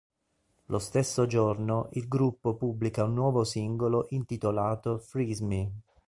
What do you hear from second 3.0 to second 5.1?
un nuovo singolo intitolato